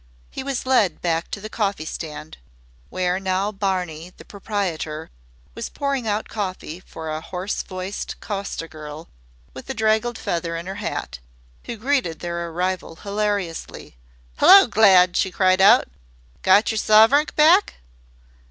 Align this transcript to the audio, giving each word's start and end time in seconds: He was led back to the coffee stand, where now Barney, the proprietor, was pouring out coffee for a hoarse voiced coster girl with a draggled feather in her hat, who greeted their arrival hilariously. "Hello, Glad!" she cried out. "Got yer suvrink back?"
He 0.31 0.41
was 0.43 0.65
led 0.65 0.99
back 0.99 1.29
to 1.29 1.39
the 1.39 1.47
coffee 1.47 1.85
stand, 1.85 2.39
where 2.89 3.19
now 3.19 3.51
Barney, 3.51 4.11
the 4.17 4.25
proprietor, 4.25 5.11
was 5.53 5.69
pouring 5.69 6.07
out 6.07 6.27
coffee 6.27 6.79
for 6.79 7.11
a 7.11 7.21
hoarse 7.21 7.61
voiced 7.61 8.19
coster 8.19 8.67
girl 8.67 9.09
with 9.53 9.69
a 9.69 9.75
draggled 9.75 10.17
feather 10.17 10.55
in 10.57 10.65
her 10.65 10.73
hat, 10.81 11.19
who 11.65 11.77
greeted 11.77 12.17
their 12.19 12.49
arrival 12.49 12.95
hilariously. 12.95 13.95
"Hello, 14.37 14.65
Glad!" 14.65 15.15
she 15.15 15.29
cried 15.29 15.61
out. 15.61 15.87
"Got 16.41 16.71
yer 16.71 16.77
suvrink 16.77 17.35
back?" 17.35 17.75